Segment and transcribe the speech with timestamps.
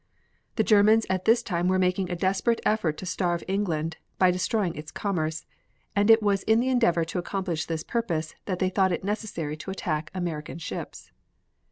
[0.55, 4.73] The Germans at this time were making a desperate effort to starve England, by destroying
[4.73, 5.45] its commerce,
[5.95, 9.55] and it was in the endeavor to accomplish this purpose that they thought it necessary
[9.57, 11.11] to attack American ships.